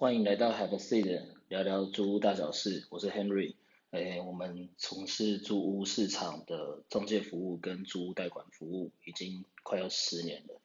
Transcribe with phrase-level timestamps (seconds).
[0.00, 2.86] 欢迎来到 Have a Seat，聊聊租屋大小事。
[2.88, 3.56] 我是 Henry，
[3.90, 10.58] 诶，我们从事租屋市场的中介服务跟租屋贷款服务已经快要十年了。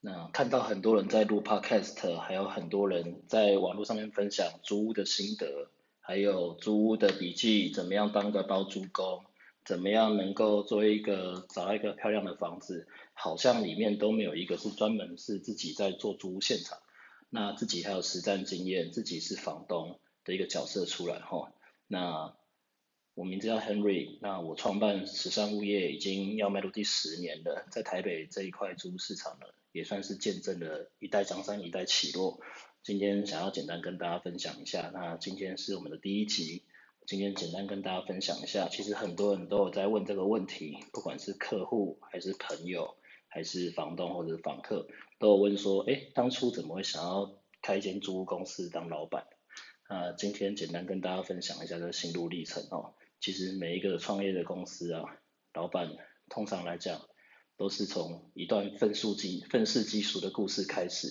[0.00, 5.68] 那看到很多人在录 Podcast，还有很多人在网络上面分享租屋的心得，
[6.00, 9.24] 还有租屋的笔记，怎么样当个包租公，
[9.66, 16.78] 怎么样能够做一个找到一个漂亮的房子，好像里面都没有一个是专门是自己在做租屋现场。
[17.34, 21.52] 那自己还有实战经验，自己是房东的一个角色出来哈。
[21.88, 22.36] 那
[23.14, 32.38] 我名字叫 Henry，那我创办时尚物业已经要迈入第十年了，在台北这一块租屋市场呢，也算是见证了一代江山一代起落。
[32.84, 36.62] 今天想要简单跟大家分享一下，那今天是我们的第一集，
[37.04, 42.94] 今天简单跟大家分享一下，其实很多人都有在问这个问题，不管是客户还是朋友。
[43.34, 44.86] 还是房东或者房客
[45.18, 49.26] 都有问说，哎，当初怎么会想要开一间租屋公司当老板？
[49.88, 52.94] 啊，今天简单跟大家分享一下这个心路历程哦。
[53.18, 55.02] 其实每一个创业的公司啊，
[55.52, 55.96] 老板
[56.28, 57.00] 通常来讲
[57.56, 61.08] 都是从一段愤世嫉愤世嫉俗的故事开始。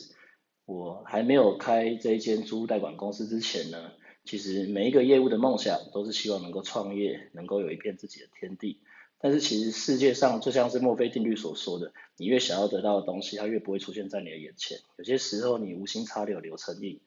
[0.64, 3.92] 我还没有开这一间租屋代管公司之前呢，
[4.24, 8.82] 其实每一个业务的梦想都是希望能够创业，能够有一片自己的天地。
[9.24, 14.80] 但是其实世界上就像是墨菲定律所说的，你越想要得到的东西，它越不会出现在你的眼前。
[14.98, 17.00] 有些时候你无心插柳柳成荫，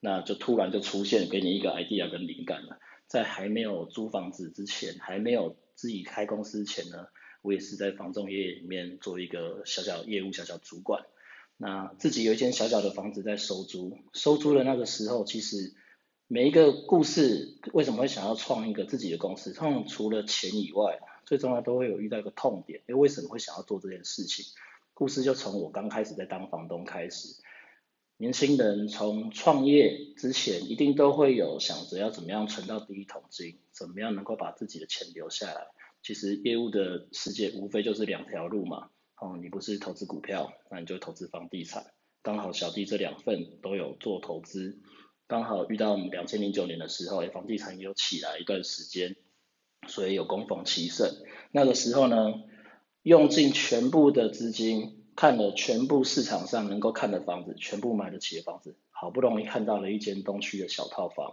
[0.00, 2.78] 那就突然就出现给你一个 idea 跟灵感了。
[3.06, 7.08] 在还没有租房子之前，还没有自己开公司前呢，
[7.42, 11.04] 我也是在房仲业里面做一个小小业务小小主管。
[11.58, 15.74] 那自己有一间小小的房子在收租，收租的那个时候，其实
[16.28, 20.98] 每一个故事为什么会想要创一个自己的公司，创除了钱以外。
[21.28, 24.46] 最重要都会有遇到一个痛点，哎，为什么会想要做这件事情？
[24.94, 27.36] 故事就从我刚开始在当房东开始。
[28.16, 35.66] 年轻人从创业之前，一定都会有想着要怎么样存到第一桶金，怎么样能够把自己的钱留下来。
[36.02, 38.88] 其实业务的世界无非就是两条路嘛，
[39.20, 41.92] 哦，你不是投资股票，那你就投资房地产。
[42.22, 44.78] 刚好小弟这两份都有做投资，
[45.26, 49.14] 刚好遇到两千零九年的时候，哎，房地产也有起来一段时间。
[49.86, 51.08] 所以有供逢其胜，
[51.50, 52.34] 那个时候呢，
[53.02, 61.32] 用尽全部的资金，看了全部市场上能够看的房子，全部买得起的房子，好不容易看到了一间东区的小套房，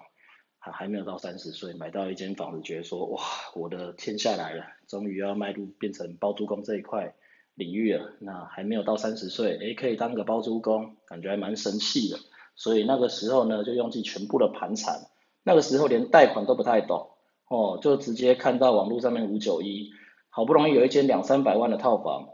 [0.57, 3.22] 还还没有到三十岁，买到一间房子，觉得说哇，
[3.55, 7.13] 我的天下来了，终于要迈入变成包租公这一块
[7.55, 8.13] 领域了。
[8.19, 12.19] 那还没有到三十岁，诶，可以当个包租公，感觉还蛮神气的。
[12.55, 15.07] 所以那个时候呢，就用尽全部的盘缠，
[15.44, 17.09] 那个时候连贷款都不太懂。
[17.47, 19.91] 哦，就直接看到网络上面五九一，
[20.29, 22.29] 好不容易有一间两三百万的套房，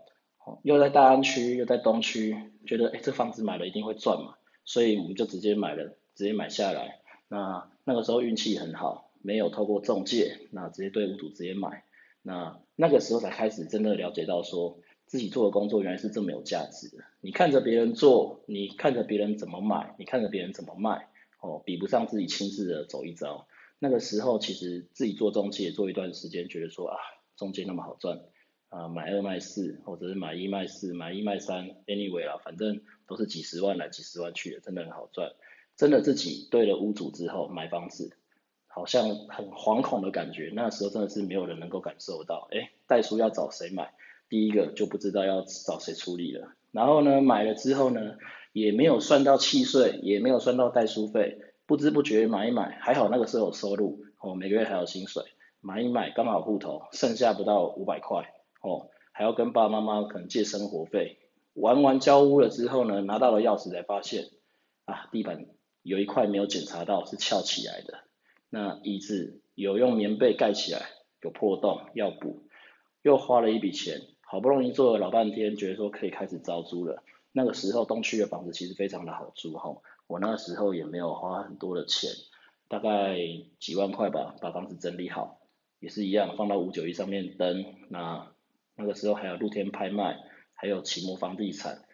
[0.45, 2.35] 哦，又在大安区，又在东区，
[2.65, 7.01] 觉得哎，这房子买了一定会赚嘛，所以我们就直接买了，直接买下来。
[7.27, 11.83] 那那个时候运气很好，没有透过中介，那直接对屋主直接买。
[12.21, 17.03] 那那个时候才开始真的了解到说，自己做的工作原来是这么有价值的。
[17.19, 21.07] 你看着别人做，你看着别人怎么买，你看着别人怎么卖，
[21.41, 23.47] 哦，比不上自己亲自的走一遭。
[23.83, 26.97] 那个时候其实自己做中介做一段时间，觉得说啊，
[27.35, 28.19] 中介那么好赚
[28.69, 35.31] 啊，买二卖四，或者是买一卖四，买一卖三，anyway 啦，反正都是几十万来几十万去的，真的很好赚。
[35.75, 38.15] 真的自己对了屋主之后买房子，
[38.67, 40.51] 好像很惶恐的感觉。
[40.53, 43.95] 那时候真的是没有人能够感受到，哎，代书要找谁买，
[44.29, 46.53] 第一个就不知道要找谁处理了。
[46.71, 48.17] 然后呢，买了之后呢，
[48.53, 51.39] 也没有算到契税，也没有算到代书费。
[51.71, 55.23] 不知不觉买一买，还好那个时候有收入，哦，每个月还有薪水，
[55.61, 61.17] 买一买刚好户头剩下不到五百块，哦，还要跟爸爸妈妈可能借生活费，
[61.53, 64.25] 玩完交屋了之后呢，拿到了钥匙才发现，
[64.83, 65.45] 啊，地板
[65.81, 67.99] 有一块没有检查到是翘起来的，
[68.49, 70.81] 那椅子有用棉被盖起来，
[71.21, 72.43] 有破洞要补，
[73.01, 77.01] 又花了一笔钱，好不容易做了老半天，觉得说可以开始招租了，
[77.31, 79.77] 那个时候东区的房子其实非常的好租，哈。
[80.11, 82.09] 我那时候也没有花很多的钱，
[82.67, 83.17] 大概
[83.59, 85.39] 几万块吧，把房子整理好，
[85.79, 87.63] 也是一样放到五九一上面登。
[87.87, 88.33] 那
[88.75, 90.19] 那个时候还有露天拍卖，
[90.53, 91.85] 还有期末房地产，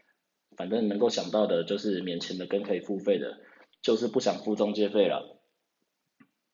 [0.56, 3.38] 反正能够想到的就是免钱的跟可以付费的，
[3.84, 5.40] 就是不想付中介费了，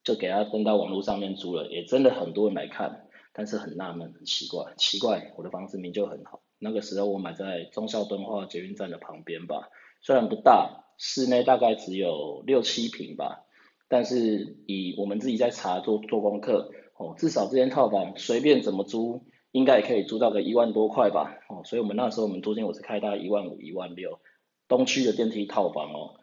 [0.04, 9.70] 就给他登到网络上面租了，也真的很多人来看，但是很纳闷，很奇怪，奇怪，我的房子名就很好，那个时候我买在中校敦化捷运站的旁边吧，
[10.02, 10.83] 虽然不大。
[11.06, 13.44] 室内大概只有六七平吧，
[13.90, 24.22] 但是以我们自己在查做做功课，哦，至少这间套房随便怎么租，应该也可以租到个一万多块吧，哦，所以我们那时候我们租金我是开大概一万五一万六，
[24.70, 26.16] 东区的电梯套房哦，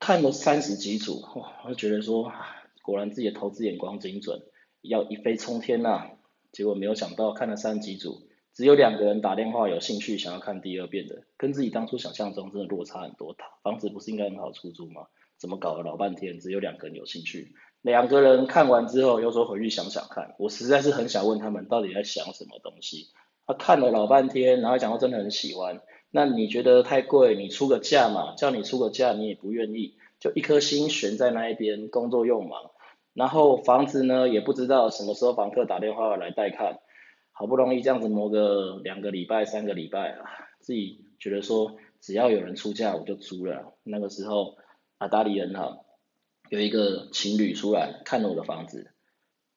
[0.00, 2.32] 看了三十几组，哇，我就觉得说，
[2.82, 4.42] 果然自己的投资眼光精准，
[4.82, 6.10] 要一飞冲天呐。
[6.50, 8.27] 结果没有想到看了三十几组，
[8.58, 13.36] 只有两个人打电话有兴趣想要看第二遍的，跟自己当初想象中真的落差很多。
[13.62, 15.02] 房子不是应该很好出租吗？
[15.38, 17.54] 怎么搞了老半天只有两个人有兴趣？
[17.82, 23.06] 两个人看完之后又说回去想想看，我实在是很想问他们到底在想什么东西。
[23.46, 25.80] 他看了老半天，然后讲到真的很喜欢。
[26.10, 28.34] 那你觉得太贵，你出个价嘛？
[28.34, 32.72] 叫你出个价，你也不愿意，就一颗心悬在那一边，工作又忙，
[33.14, 36.80] 然后房子呢也不知道什么时候房客打电话来带看，
[37.38, 40.26] 好不容易这样子磨个两个礼拜、三个礼拜啊，
[40.60, 43.74] 自己觉得说只要有人出价我就租了。
[43.84, 44.56] 那个时候
[44.98, 45.84] 阿达里很好，
[46.50, 48.90] 有一个情侣出来看了我的房子，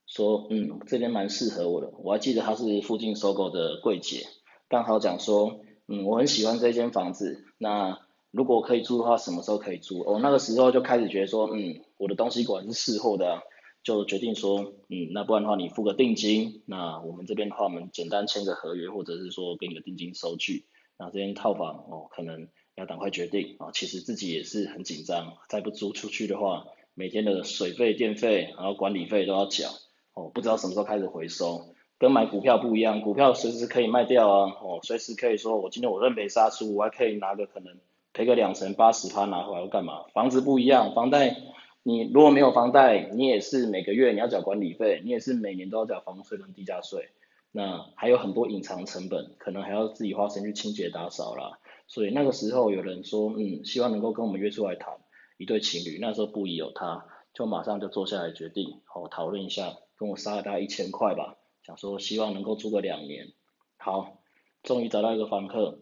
[0.06, 4.28] 说嗯这边蛮适合我的，我还记得他是附近搜狗的柜姐，
[4.70, 5.62] 刚好讲说。
[5.88, 7.44] 嗯，我很喜欢这间房子。
[7.58, 8.00] 那
[8.30, 10.00] 如果可以租的话，什么时候可以租？
[10.00, 13.42] 哦，那个时候就开始觉得说，嗯，我的东西果然是适货的，
[13.84, 20.66] 就决定说，嗯，那不然的话你付个定金，那我们这边的话，我们简单签个合约，或者是说给你个定金收据。
[20.98, 23.72] 那这间套房哦，可能要赶快决定啊。
[23.74, 29.70] 其实自己也是很紧张，再不租出去的话，每天的水费、电费，然后管理费都要缴，
[30.14, 31.74] 哦，不知道什么时候开始回收。
[31.98, 37.76] 跟买股票不一样，股票随时可以卖掉啊，哦，随时可以说我今天我认赔杀出，我还可以拿个可能
[38.14, 40.04] 赔个两成八十趴拿回来，干嘛？
[40.14, 41.36] 房子不一样，房贷
[41.84, 47.10] 你如果没有房贷，你也是每个月你要缴管理费，你也是每年都要缴房税跟地价税，
[47.52, 51.60] 那还有很多隐藏成本，可能还要自己花钱去清洁打扫啦。
[51.88, 54.94] 所以那个时候有人说，嗯，希望能够跟我们约出来谈，
[55.38, 61.38] 一对情侣，那时候不疑有他，就马上就坐下来决定，好讨论一下，跟我杀了大概一千块吧。
[61.66, 63.34] 想说希望能够租个两年，
[63.78, 64.22] 好，
[64.64, 65.80] 终于找到一个房客，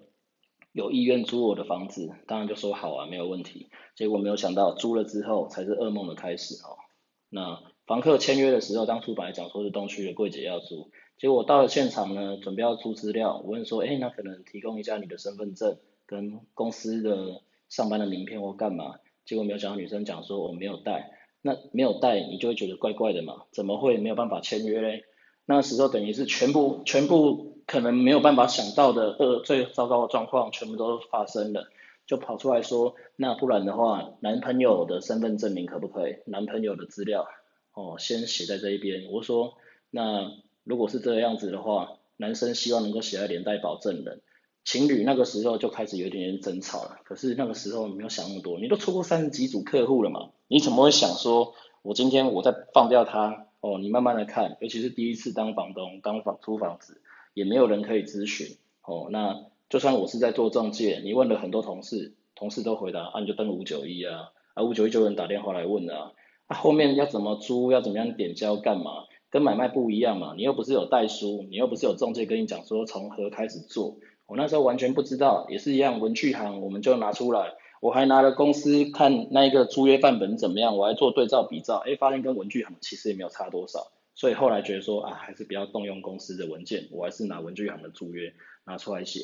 [0.72, 3.70] 有意愿租我的房子，当然就说好啊，没有问题。
[4.00, 6.80] 结果没有想到租了之后才是噩梦的开始哦。
[7.28, 18.96] 那房客签约的时候，当初本来讲说是东区的柜姐要租，结果到了现场呢，准备要租资料，我问说，哎，那可能提供一下你的身份证跟公司的上班的名片或干嘛？
[19.26, 21.12] 结果没有想到女生讲说我没有带，
[21.42, 25.04] 那没有带你就会觉得怪怪的嘛，怎么会没有办法签约嘞？
[25.46, 31.68] 那时候等于是全部全部可能没有办法想到的恶最糟糕的状况全部都发生了，
[32.10, 36.16] 就跑出来说，那不然的话，男朋友的身份证明可不可以？
[36.26, 37.28] 男朋友的资料，
[37.76, 39.12] 哦，先写在这一边。
[39.12, 39.54] 我说，
[39.92, 40.32] 那
[40.64, 44.22] 如果是这样子的话，男生希望能够写在连带保证人。
[44.64, 46.98] 情侣那个时候就开始有点点争吵了。
[47.04, 51.54] 可是那个时候没有想那么多，你都出过三十几组客户了嘛，你怎么会想说，
[51.84, 53.46] 我今天我再放掉他？
[53.60, 57.04] 哦，你慢慢的看，尤其是第一次当房东，当房租房子，
[57.36, 58.58] 也没有人可以咨询。
[58.82, 66.14] 哦，那就算我是在做中介，你问了很多同事，同事都回答，啊，你就登五九一啊，啊五九一就有人打电话来问啊，
[66.48, 77.54] 啊后面要怎么租，要怎么样点交干嘛，跟买卖不一样嘛，你又不是有代书，你又不是有中介跟你讲说从何开始做，我那时候完全不知道，也是一样，文具行我们就拿出来。
[77.82, 88.34] 我还拿了公司看那一个租约范本怎么样，我还做对照比照，哎，发现跟文具行其实也没有差多少，所以后来觉得说啊，还是不要动用公司的文件，我还是拿文具行的租约
[88.66, 89.22] 拿出来写。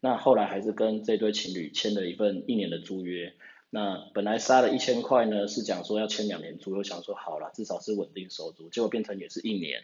[0.00, 3.34] 那后来还是跟这对情侣签了一份一年的租约。
[3.70, 9.82] 那本来杀了一千块呢，是讲说要签两年租，又想说好了，至少是稳定收租，结果变成也是一年。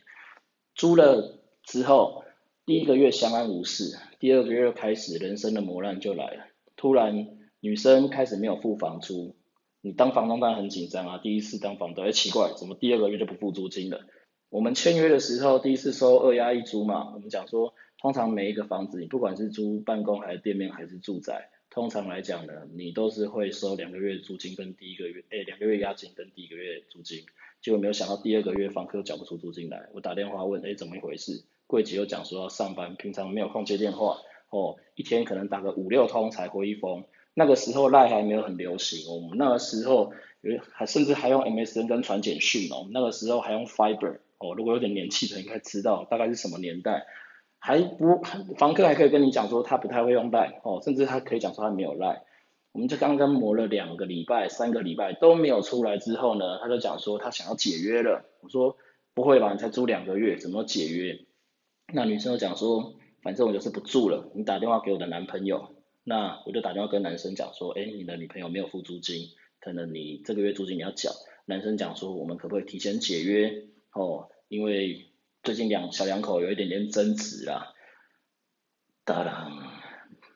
[0.75, 2.25] 租了之后，
[2.65, 6.47] 第一个月相安无事，第二个月开始人生的磨难就来了，
[6.77, 7.39] 突然。
[7.65, 9.37] 女生开始没有付房租，
[9.83, 11.21] 你当房东当然很紧张啊。
[11.23, 14.01] 第一次当房东，哎，奇怪，怎么第二个月就不付租金了？
[14.49, 17.13] 我们签约的时候，第一次收二押一租嘛。
[17.15, 17.73] 我们讲说，
[18.03, 27.21] 通常每一个房子，你不管是租办公还是店面还是住宅，通常来讲呢，你都是会收两个月租金跟第一个月，哎，两个月押金跟第一个月租金。
[27.61, 31.45] 结果没有想到第二个月房客又缴不出租金来，我打电话问，哎，怎么一回事？
[31.69, 34.19] 柜姐又讲说要上班，平常没有空接电话，
[34.51, 37.05] 哦，一天可能打个五六通才回一封。
[37.35, 47.07] 那个时候赖还没有很流行，我们那个时候有还甚至还用 MSN 跟传简讯哦，那个时候还用 Fiber 哦，如果有点年纪的应该知道大概是什么年代，
[47.65, 48.21] 还不
[48.57, 52.25] 房客还可以跟你讲说他不太会用赖哦，甚至他可以讲说他没有赖，
[52.73, 58.77] 我们就刚刚磨了两个礼拜、三个礼拜都没有出来之后呢，他就讲说他想要解约了，我说
[59.15, 61.21] 不会吧，你才租两个月，怎么解约？
[61.95, 65.77] 那女生就讲说，反正我就是不住了，你打电话给我的男朋友。
[66.05, 69.29] 那我就打电话跟男生讲说，哎，你的女朋友没有付租金，
[69.61, 71.11] 可能你这个月租金你要缴。
[71.45, 73.69] 男生讲说，我们可不可以提前解约？
[73.93, 75.12] 哦，因为
[75.43, 77.75] 最近两小两口有一点点争执啦。
[79.05, 79.51] 当然，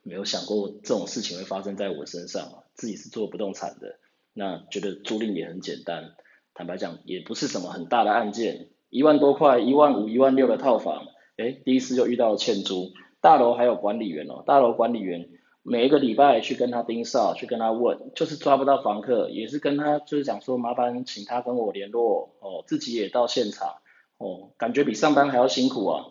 [0.02, 4.00] 没有想过这种事情会发生在我身上，自己是做不动产的，
[4.32, 6.16] 那觉得租赁也很简单，
[6.54, 15.28] 坦白讲也不是什么很大的案件，一万多块，一万五、一万六的套房，哎，第一次就遇到了欠租，大楼还有管理员哦，大楼管理员
[15.62, 23.76] 每一个礼拜去跟他盯梢，去跟他问，就是抓不到房客，也是跟他就是讲说麻烦请他跟我联络哦，自己也到现场
[24.18, 26.06] 哦，感觉比上班还要辛苦啊。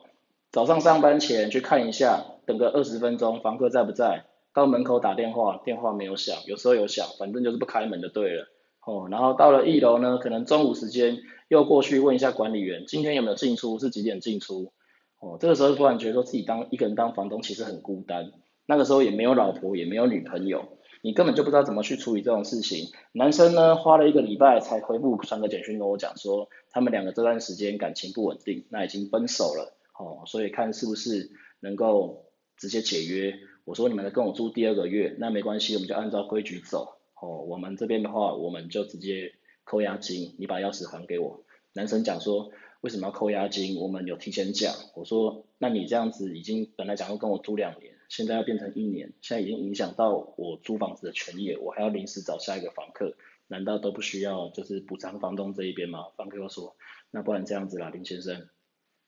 [0.51, 4.25] 早上上班前去看一下，等个二十分钟，房客在不在？
[4.53, 8.47] 到门口打电话，电话没有响，有时候有响，反正就是不开门就对了。
[8.85, 11.17] 哦，然后到了一楼呢，可能中午时间
[11.49, 14.71] 又过去问一下管理员，今天有没有进出，是几点进出？
[15.19, 18.31] 哦，这个时候突然觉得说自己当一个人当房东其实很孤单，
[18.65, 22.87] 那个时候也没有老婆，也没有女朋友，你根本就不知道怎么去处理这种事情。
[23.11, 29.77] 男生呢，花了一个礼拜才回复传个简讯跟我讲说，他们两个这段时间感情不稳定，那已经分手了。
[29.99, 32.25] 哦，所以看是不是能够
[32.57, 33.35] 直接解约。
[33.65, 36.95] 我说你们来跟我租第二个月，那没关系，我们就按照规矩走。
[37.21, 39.33] 哦，我们这边的话，我们就直接
[39.63, 41.43] 扣押金，你把钥匙还给我。
[41.73, 42.49] 男生讲说，
[42.81, 43.79] 为什么要扣押金？
[43.79, 44.73] 我们有提前讲。
[44.95, 53.15] 我说，那你这样子已经本来讲要跟我租两年，现在要变成一年，现在已经影响到我租房子的权益，我还要临时找下一个房客，
[53.47, 56.05] 难道都不需要就是补偿房东这一边吗？
[56.15, 56.75] 房客又说，
[57.11, 58.47] 那不然这样子啦，林先生。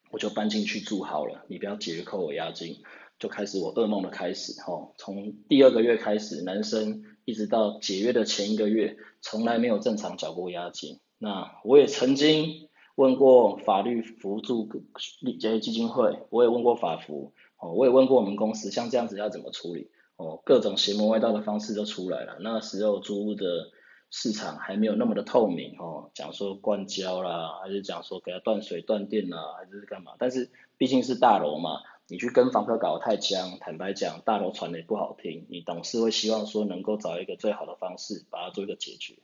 [0.10, 2.77] 我就搬进去住好了，你不要解约扣我押金，
[3.20, 4.94] 就开始我噩梦的开始哈。
[4.98, 11.01] 从第二个月开始，男生一直到解约的前一个月，从来没有正常缴过押金。
[11.18, 14.70] 那我也曾经问过法律辅助
[15.42, 19.90] 这些基金会，我也问过法服，哦，我也问过我们公司，像这样子要怎么处理？
[20.16, 22.38] 哦，各种邪魔歪道的方式都出来了。
[22.42, 23.72] 那时候租屋的。
[24.10, 30.14] 市场还没有那么的透明哦，讲说灌胶啦，还是讲说给他断水断电啦，还是干嘛？
[30.18, 35.46] 但是毕竟是大楼嘛，你去跟房客搞得太僵，坦白讲，大楼传的也不好听。
[35.50, 39.16] 你董事会希望说能够找一个最好的方式把它做一个解决。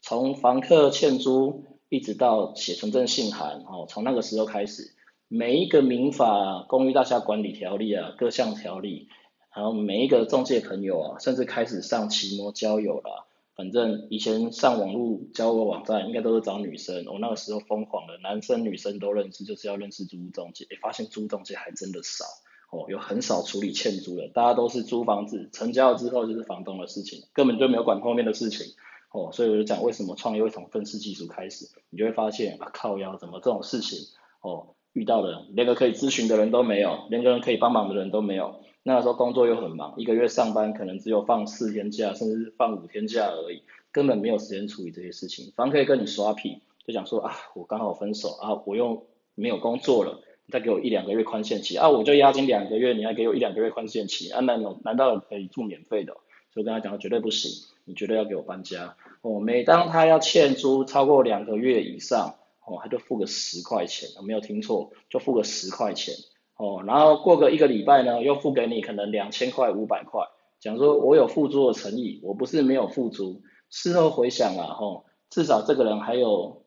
[0.00, 4.92] 从房客欠租一直到写存证信函哦，从那个时候开始，
[5.28, 9.08] 每一个民法公寓大厦管理条例啊，各项条例，
[9.54, 13.26] 然后每一个中介朋友啊，甚至开始上奇摩交友了。
[13.56, 17.06] 反正以前上网络交友网站，应该都是找女生。
[17.06, 20.66] 我那个时候疯狂的，男生女生都认识，就是要认识租屋中介。
[20.80, 22.24] 发现租屋中介还真的少，
[22.70, 28.66] 哦，有很少处理欠租的，大家都是租房子成交了之后就是房东的事情，根本就没有管后面的事情。
[29.10, 33.98] 哦，所以我就讲为什么创业会从分尸技术开始，你就会发现啊靠腰怎么这种事情，
[34.42, 38.62] 哦，遇到的连个可以咨询的人都没有，连个人可以帮忙的人都没有。
[38.82, 43.62] 那个时候工作又很忙，一个月上班可能只有放四天假，甚至放五天假而已，
[43.92, 45.52] 根本没有时间处理这些事情。
[45.54, 56.16] 反正可以跟你刷皮，就讲说啊，我刚好分手啊，我又没有工作了，再给我一两个月宽限期啊，我就押金两个月，你还给我一两个月宽限期啊，那难道可以住免费的？
[56.54, 57.50] 就跟他讲绝对不行，
[57.84, 58.96] 你绝对要给我搬家。
[59.20, 62.36] 哦，每当他要欠租超过两个月以上，
[62.66, 66.14] 哦，他就付个十块钱，我没有听错，就付个十块钱。
[66.56, 70.22] 哦，然后过个一个礼拜呢，又付给你可能两千块、五百块，
[70.58, 73.42] 讲说我有付租的诚意，我不是没有付租。
[73.68, 76.64] 事后回想啊，吼，至少这个人还有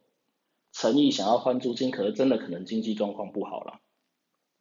[0.71, 3.79] 诚意想要还租金，可是真的可能经济状况不好了。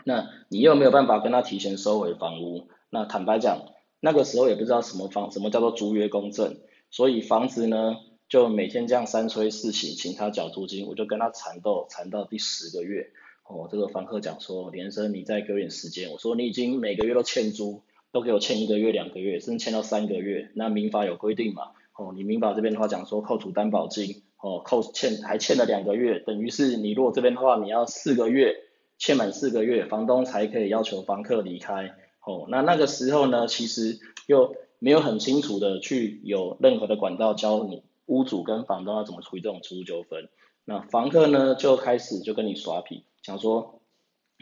[0.04, 3.59] 那你又没有办法跟他提前收回房屋，那坦白讲，
[4.00, 6.57] 那个时候也不知道什么房，什么叫做租约公证，
[6.90, 7.97] 所以房子呢
[8.28, 13.11] 就每天这样三催四请，请他缴租金，我就跟他缠斗，缠到第十个月。
[13.44, 16.11] 哦，这个房客讲说，连生你再给我点时间。
[16.11, 17.80] 我说你已经每个月都欠租，
[18.12, 20.50] 都给我欠一个月、两个月，甚至欠到三个月。
[20.54, 21.70] 那民法有规定嘛？
[21.97, 28.54] 哦，你民法这边的话讲说扣除担保金，哦，扣欠还欠了两个月，等于是你如果这边的话你要四个月，
[28.99, 31.94] 欠满四个月，房东才可以要求房客离开。
[32.26, 40.28] 哦，那那个时候呢，其实又没有很清楚的去有任何的管道教你屋主跟房东要怎么处理这种租纠纷。
[40.64, 43.04] 那房客呢就开始就跟你耍皮。
[43.22, 43.80] 想说，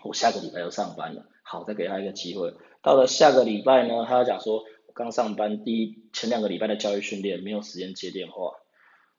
[0.02, 2.54] 我下个礼拜要上班了，好，再给他一个机会。
[2.82, 8.54] 到了下个礼拜呢，他要讲说，我刚上班，第一前两个礼拜的教育训练没有时间接电话。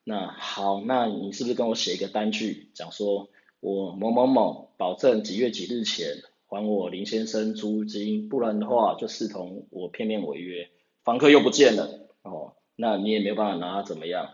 [0.03, 6.07] 那好，那你是不是跟我写一个单据，讲说我某某某保证几月几日前
[6.45, 10.69] 还我林先生租金，不然的话就视同我片面违约，
[11.03, 14.29] 房客又不见了，哦，那你也没有办法拿他怎么样。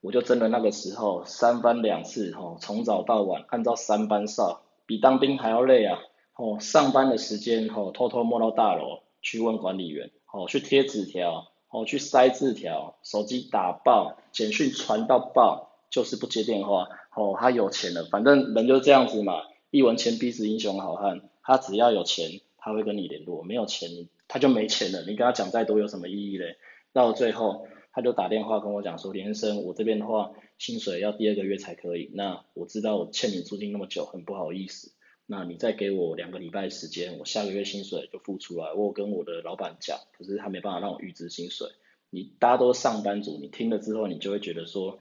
[0.00, 4.62] 我就真的那个时候三番两次，哦，从早到晚按照三班哨。
[4.86, 5.98] 比当兵还要累啊！
[6.34, 16.88] 哦，上班的时间哦，偷偷摸到大楼去问管理员，哦，去贴纸条，哦，去塞字条，手机打爆，简讯传到爆，就是不接电话。
[17.14, 21.20] 哦，他有钱了，反正人就这样子嘛，一文钱逼死英雄好汉。
[21.42, 23.90] 他只要有钱，他会跟你联络；没有钱，
[24.26, 25.02] 他就没钱了。
[25.02, 26.56] 你跟他讲再多有什么意义嘞？
[26.94, 34.92] 到最后，他就打电话跟我讲说，林生，我这边的话薪水要第二个月才可以，那我知道我欠你租金那么久，很不好意思，
[35.26, 38.72] 那你再给我两个礼拜时间，我下个月薪水就付出来。
[38.72, 41.68] 我跟我的老板讲，可是他没办法让我预支薪水。
[42.10, 44.98] 你大家都上班族，你听了之后，你就会觉得说。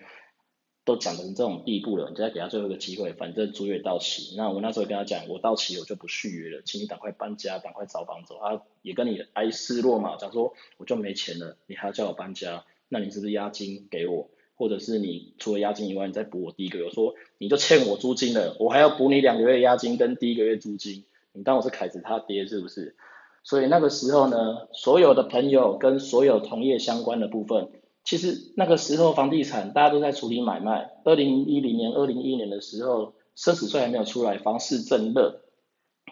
[0.87, 4.33] 都讲成这种地步了，你再给他最后一个机会，反正租约到期。
[4.37, 8.33] 那我那时候跟他讲，我到期我就不续约了，请你赶快搬家，赶快找房子。
[8.39, 14.29] 他也跟你哀失落嘛，讲说我就没钱了，你还要叫我搬家，那你是不是押金给我？
[14.55, 16.89] 或者是你除了押金以外，你再补我第一个月？
[16.89, 22.95] 说你就欠我租金了，我还要补你两个月押金跟第一个月租金，你当我是凯子他爹是不是？
[23.43, 27.69] 所以那个时候呢，所有的朋友跟所有同业相关的部分。
[28.03, 30.89] 其实那个时候房地产大家都在处理买卖。
[31.03, 35.41] 二零一零年、二零一一年的时候，奢侈税还没有出来，房市正热。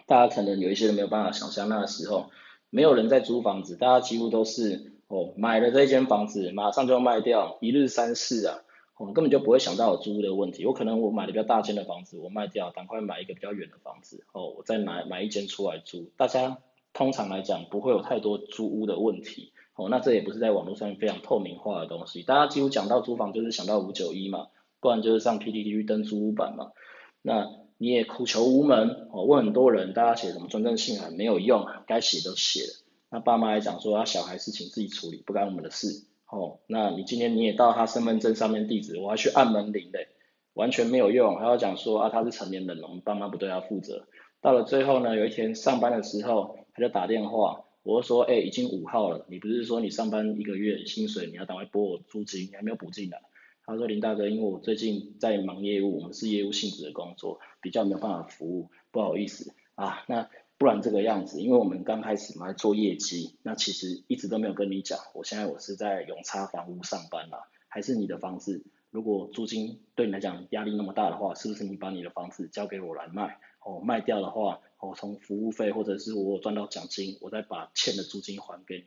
[0.06, 2.30] 大家可能有一些人没有办法想象，那个时候
[2.70, 8.58] 没有人在租房子，大家几乎都是哦买了这间房子，马上就要卖掉，一日三市啊，
[8.98, 10.62] 我们根本就不会想到有租的问题。
[10.62, 16.10] 有可能我买了比较大间的房子，我卖掉，赶快买一个比较远的房子，哦，我再买买一间出来租。
[16.16, 16.58] 大家
[16.92, 19.52] 通常来讲不会有太多租屋的问题。
[19.78, 24.46] 哦，那这也不是在网络上非常透明化的东西，大家几乎讲到租房就是想到五九一嘛，
[24.80, 26.72] 不然就是上 PTT 去登租屋版嘛。
[27.20, 32.85] 那你也苦求无门，哦，问很多人，大家写什么专政信函没有用，该写都写了。
[33.16, 36.04] 那爸妈还讲说，他小孩事情自己处理，不干我们的事。
[36.26, 40.06] 哦，那你今天你也到他身份证上面地址，我还去按门铃的，
[40.52, 41.38] 完全没有用。
[41.38, 44.06] 还要讲说啊，他是成年人了，我们爸妈不对他负责。
[44.42, 47.64] 到了最后呢，有一天上班的时候，他就打电话。
[47.84, 53.22] 我就说，哎，已经五号了，你不是说你上班一个月薪水你要赶快拨我租金，你还没有补进来。
[53.64, 60.04] 他说林大哥，因为我最近在忙业务，我们是业务性质的工作，比较没有办法服务，不好意思啊。
[60.06, 73.38] 那不然这个样子，因为我们刚开始嘛做业绩，那其实一直都没有跟你讲，我现在我是在永差房屋上班啦，还是你的房子，如果租金对你来讲压力那么大的话，是不是你把你的房子交给我来卖？
[73.64, 74.60] 哦，卖掉的话。
[74.78, 78.84] 我从服务费或者是我赚到奖金，我再把欠的租金还给你。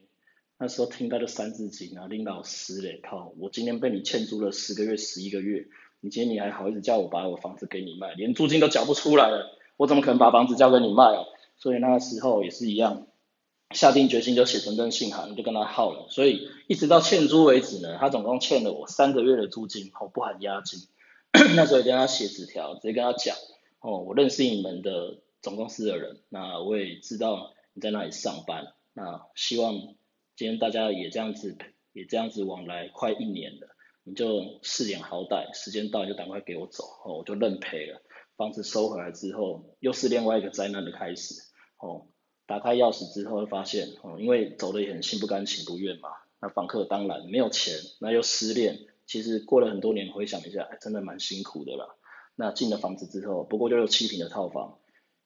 [0.58, 3.34] 那时候听到就三字经啊，林老师嘞，靠！
[3.38, 5.68] 我今天被你欠租了十个月、十一个月，
[6.00, 11.26] 你今天你还好意思叫我把我房子给你卖，连租金都缴不出来了，我怎么可能把房子交给你卖啊？
[11.60, 13.08] 所以那个时候也是一样，
[13.76, 16.08] 下定决心就写存真信函，就跟他耗了。
[16.10, 20.80] 所以一直到欠租为止呢，他总共欠了我三个月的租金，哦，不含押金。
[21.56, 23.36] 那时候也跟他写纸条，直接跟他讲，
[23.82, 25.20] 哦，我认识你们的。
[25.42, 29.74] 总公司的人，那我也知道你在那里上班，那希望
[30.36, 31.58] 今天大家也这样子，
[31.94, 33.70] 也这样子往来快一年了，
[34.04, 38.02] 你就试点好歹，时间到就赶快给我走，哦，我就认赔了。
[38.36, 41.36] 房子收回来之后，又是另外一个灾难的开始，
[41.80, 42.08] 哦，
[42.46, 46.10] 打开钥匙之后会发现，哦，因为走的也很心不甘情不愿嘛，
[46.42, 51.88] 那房客当然没有钱，那又失恋，其实过了很多年回想一下，真的蛮辛苦的啦。
[52.36, 54.78] 那进了房子之后，不过就有七平的套房。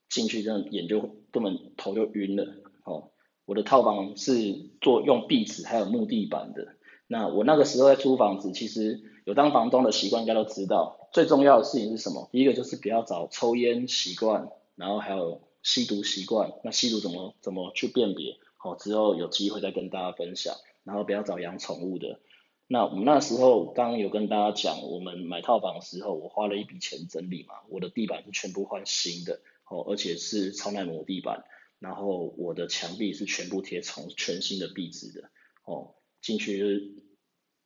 [0.09, 0.99] 进去这样眼就
[1.31, 2.45] 根本头就晕了，
[2.83, 3.09] 哦，
[3.45, 6.75] 我的套房是做用壁纸还有木地板的。
[7.07, 12.29] 那我那个时候在租房子，其实有当房东的习惯应该都知道，最重要的事情是什么？
[12.31, 16.51] 第一个就是不要找抽烟习惯，然后还有吸毒习惯。
[16.63, 18.37] 那吸毒怎么怎么去辨别？
[18.57, 20.53] 好，之后有机会再跟大家分享。
[20.83, 22.19] 然后不要找养宠物的。
[22.67, 29.39] 那我们那时候刚刚有跟大家讲，我们买套房的时候，我花了一笔钱整理嘛，我的地板是全部换新的。
[29.69, 31.45] 哦，而且是超耐磨地板，
[31.79, 35.29] 然后我的墙壁是全部贴从全新的壁纸的。
[35.63, 37.01] 哦，进去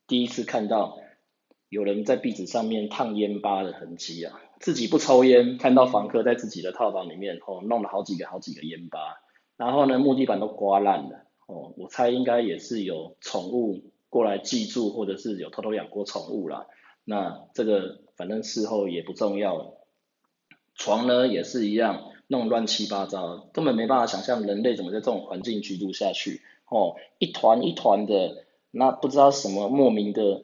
[0.05, 0.99] 第一次看到
[1.69, 9.17] 有人在壁纸上面烫烟疤的痕迹啊，自己不抽烟，看到房客在自己的套房里面哦弄了好几个好几个烟疤，
[9.55, 11.23] 然后呢木地板都刮烂了。
[11.47, 16.65] 哦，我猜应该也是有宠物过来寄住，或者是有偷偷养过宠物啦。
[17.05, 19.77] 那这个反正事后也不重要了。
[20.75, 26.41] 床呢也是一样，弄乱七八糟，根本没办法想象人类怎么在这种环境居住下去。
[26.69, 30.43] 哦，一团一团的，那不知道什么莫名的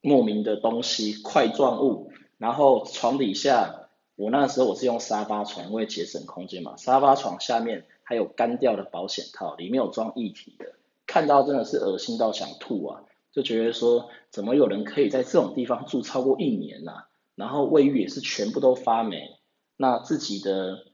[0.00, 2.12] 莫名的东西块状物，
[2.44, 6.76] 然后床底下，我那时候我是用沙发床，因为节省空间嘛。
[6.76, 10.74] 沙发床下面还有干掉的保险套，里面有装液体的，
[11.06, 13.04] 看到真的是恶心到想吐啊！
[13.32, 17.06] 就觉得说，怎么有人可以在这种地方住超过一年呐？
[17.34, 19.38] 然后卫浴也是全部都发霉。
[19.78, 20.84] 那自己的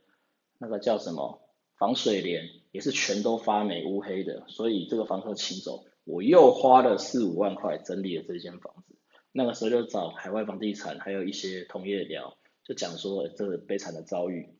[0.56, 1.40] 那个叫什么
[1.76, 8.94] 防水帘也是全都发霉乌黑的，所以这个房客请走，我又花了四五万块整理了这间房子。
[9.32, 14.54] 那个时候就找海外房地产还有一些同业聊，就讲说这个悲惨的遭遇。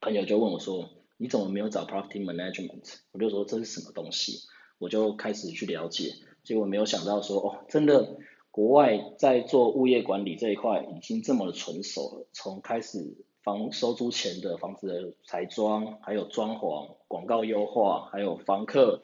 [0.00, 2.96] 朋友就问我说，你怎么没有找 property management？
[3.12, 6.12] 我就说这是什么东西，我就开始去了解。
[6.42, 8.18] 结果没有想到说，哦，真的
[8.50, 19.00] 国外在做物业管理这一块已经这么的纯熟了，从开始房收租前的房子的彩装，还有装潢、广告优化，还有房客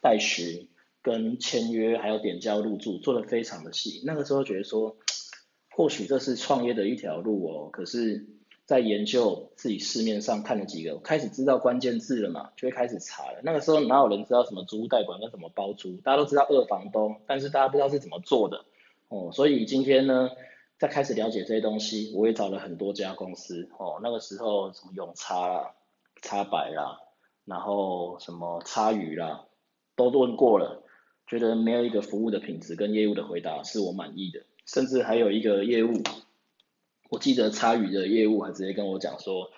[0.00, 0.68] 代询
[1.04, 4.02] 跟签约，还有点交入住，做的非常的细。
[4.04, 4.96] 那个时候觉得说，
[5.70, 8.26] 或许这是创业的一条路哦，可是。
[8.66, 13.40] 在研究自己市面上看了几个，开始知道关键字了嘛，就会开始查了。
[13.42, 15.98] 那个时候哪有人知道什么租屋贷款跟什么包租？
[15.98, 18.64] 大家都知道二房东，但是大家不知道是怎么做的
[19.08, 19.28] 哦。
[19.34, 20.30] 所以今天呢，
[20.78, 24.00] 在开始了解这些东西，我也找了很多家公司哦。
[24.02, 25.74] 那个时候什么永差啦、
[26.22, 27.00] 差百啦，
[27.44, 29.44] 然后什么差宇啦，
[29.94, 30.83] 都问过了，
[31.26, 36.02] 觉得没有一个服务的品质跟业务的回答是我满意的，甚至还有一个业务。
[37.10, 39.50] 我记得差宇的业务还直接跟我讲说，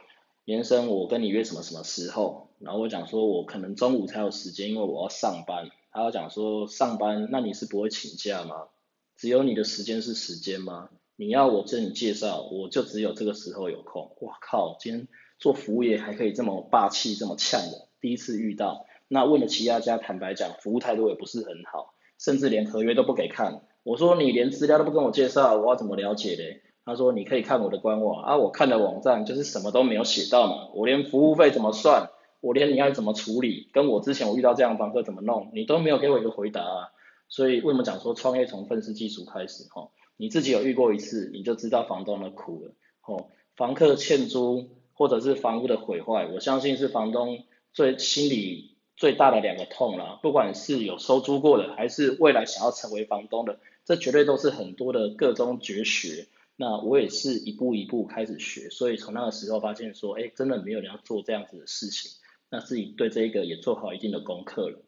[0.45, 2.51] 延生我跟你约什么什么时候？
[2.59, 5.71] 然后我讲说我可能中午才有时间，因为我要上班。
[5.91, 8.69] 他要讲说上班，那你是不会请假吗？
[9.17, 10.91] 只有你的时间是时间吗？
[11.17, 14.15] 你要我跟你介绍，我就只有这个时候有空。
[14.21, 18.86] 哇靠，今天做服务业还可以这么霸气这么呛的，第一次遇到。
[19.09, 23.63] 那问了其他家，坦白讲，服务态度也不是很好，甚至连合约都不给看。
[23.83, 26.63] 我说你连资料都不跟我介绍，我要怎么了解嘞？
[26.85, 36.89] 他说你可以看我的官网啊，我看的网站就是什么都没有写到嘛，我连服务费怎么算，我连你要怎么处理，跟我之前我遇到这样的房客怎么弄，你都没有给我一个回答啊。
[37.29, 39.89] 所以为什么讲说创业从分析基础开始哈？
[40.17, 42.73] 你自己有遇过一次，你就知道房东的苦了。
[43.05, 50.19] 哦，房客欠租或者是房屋的毁坏，我相信是房东最心里最大的两个痛了。
[50.23, 56.27] 不管是有收租过的，还是未来想要成为房东的，这绝对都是很多的各中绝学。
[56.59, 62.11] 那我也是一步一步开始学，所以从那个时候发现说，哎，真的没有人要做这样子的事情，
[62.49, 64.81] 那自己对这个也做好一定的功课了，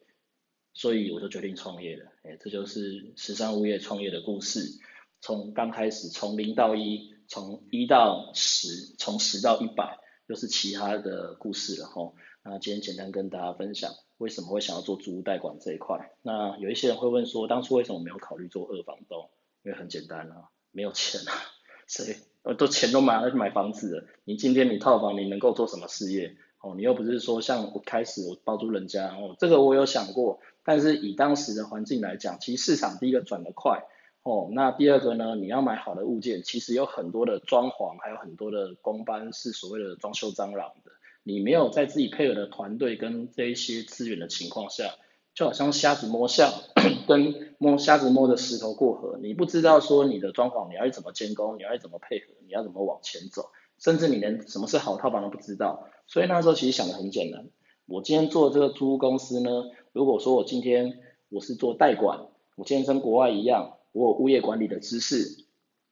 [0.72, 4.80] 所以我就决定创业了，哎，这就是时尚物业创业的故事，
[5.20, 12.14] 从刚开始从零到一，从一到十，从十到一百，又是其他的故事了哈。
[12.50, 16.10] 那今天简单跟大家分享为什么会想要做租屋代管这一块。
[16.22, 19.28] 那有一些人会问说，当初为什么没有考虑做二房东？
[19.64, 21.32] 因为很简单啊，没有钱啊。
[21.86, 22.16] 谁？
[22.44, 24.06] 呃，都钱都买了买房子了。
[24.24, 26.36] 你今天你套房，你能够做什么事业？
[26.62, 30.40] 哦，你又不是说像我开始我包租人家哦，这个我有想过。
[30.64, 33.84] 但是以当时的环境来讲，其实市场第一个转得快
[34.22, 40.92] 哦，那第二个呢，你要买好的物件，其实有很多的装潢，还有很多的工班是所谓的装修蟑螂的。
[41.28, 44.94] 你没有在自己配合的团队跟这一些资源的情况下。
[45.34, 46.52] 就好像瞎子摸象，
[47.06, 55.90] 跟摸瞎子摸着石头过河，你不知道说你的装潢你要怎么监工，你要怎么配合，你要怎么往前走，甚至你连什么是好套房都不知道。
[56.08, 57.46] 所以那时候其实想的很简单，
[57.86, 65.44] 我今天做这个租屋公司呢，如果说我今天我是做代管，我今天跟国外一样，我有物业管理的知识，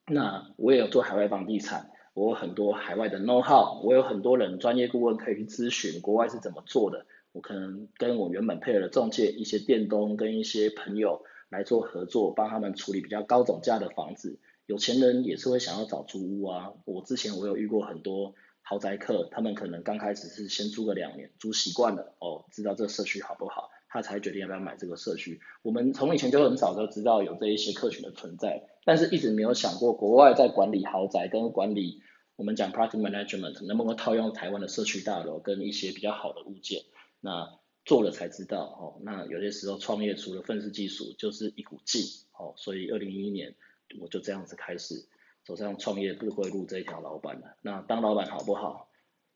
[0.09, 7.05] 那我也有做海外房地产，我有很多海外的 know how，我有很多人专业顾问可以去咨询国外是怎么做的。
[7.33, 14.39] 我可能跟我原本配合的中介、一些店东跟一些朋友来做合作，帮他们处理比较高总价的房子。
[14.65, 16.73] 有钱人也是会想要找租屋啊。
[16.87, 25.41] 我之前我有遇过很多豪宅客，他们可能刚开始是先租个两年，租习惯了哦，知道这社区好不好，他才决定要不要买这个社区。
[25.63, 32.03] 我们从以前就很早就知道有这一些客群的存在，但是一直没有想过国外在管理豪宅跟管理
[32.37, 36.83] 我们讲 property management 能不能套用台湾的社区大楼跟一些比较好的物件。
[37.23, 42.03] 那做了才知道哦，那有些时候创业除了分析技术，就是一股劲
[42.39, 43.55] 哦，所以二零一一年
[43.99, 45.07] 我就这样子开始
[45.43, 47.57] 走上创业不归路这一条老板了。
[47.63, 48.91] 那当老板好不好？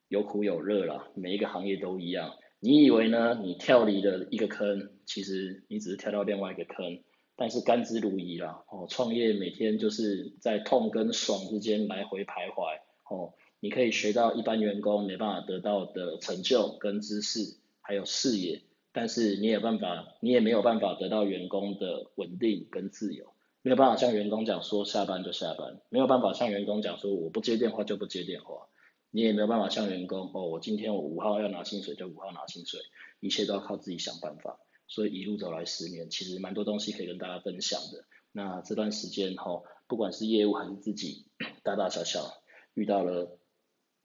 [0.08, 2.34] 有苦有乐啦，每一个行业都一样。
[2.60, 3.40] 你以为呢？
[3.42, 7.02] 你跳离了一个坑，其实你只是跳到另外一个坑，
[7.34, 8.62] 但是甘之如饴啦。
[8.70, 13.32] 哦，创业每天就是在痛跟爽之间来回徘徊哦。
[13.60, 17.58] 你可以学到一般员工没办法得到的成就跟知识。
[17.82, 28.68] 还有视野，但是你有办法，你也没有办法得到员工的稳定跟自由，没有办法向员工讲说下班就下班，没有办法向员工讲说我不接电话就不接电话，
[29.10, 32.80] 你也没有办法向员工哦，我今天我五号要拿薪水就五号拿薪水，
[33.20, 38.04] 一切都要靠自己想办法，所以一路走来十年，其实蛮多东西可以跟大家分享的。
[38.32, 41.26] 那这段时间哈，不管是业务还是自己
[41.62, 42.42] 大大小小
[42.74, 43.38] 遇到了，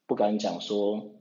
[0.06, 1.12] 不敢讲说。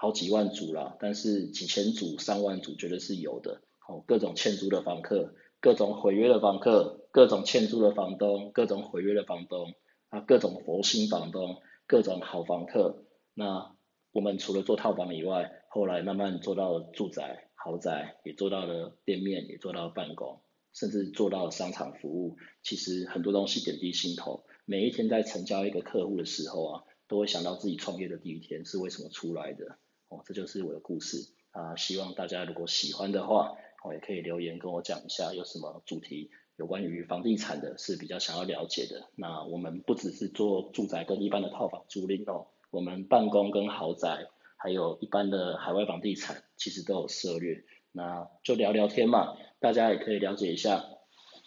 [0.00, 3.62] 好几万组啦，但是几千组、上万组绝对是有的。
[3.84, 9.74] 哦，各种欠租的房客，各种毁约的房客，各种欠租的房东，各种毁约的房东，
[10.08, 13.06] 啊，各种佛心房东，各种好房客。
[13.38, 13.76] 那
[14.10, 20.42] 我们除了做套房以外，后来慢慢做到了住宅、豪宅，也做到了店面，也做到了办公。
[20.74, 24.44] 甚至做到了商场服务，其实很多东西点滴心头。
[24.64, 29.78] 每一天在成交一个客户的时候啊，都会想到自己创业的第一天是为什么出来的。
[30.08, 31.76] 哦，这就是我的故事啊。
[31.76, 39.08] 希望大家如果喜欢的话，哦也可以留言跟我讲一下有什么主题有关于房地产的是比较想要了解的。
[39.14, 47.64] 那我们不只是做住宅跟一般的套房租赁哦，我们办公跟豪宅，还有一般的海外房地产，其实都有涉略。
[47.92, 50.84] 那就聊聊天嘛，大家也可以了解一下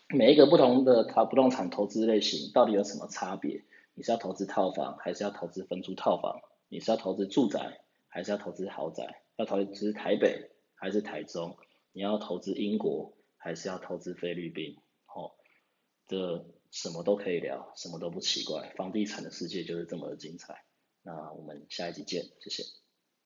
[0.09, 3.63] 每一个不同的它不动产投资类型到底有什么差别。
[3.93, 6.41] 你是要投资套房，还是要投资分租套房？
[6.69, 9.21] 你是要投资住宅，还是要投资豪宅？
[9.35, 11.57] 要投资台北还是台中？
[11.91, 14.77] 你要投资英国，还是要投资菲律宾？
[15.13, 15.31] 哦，
[16.07, 18.73] 这什么都可以聊，什么都不奇怪。
[18.77, 20.63] 房地产的世界就是这么的精彩。
[21.03, 22.63] 那我们下一集见，谢谢。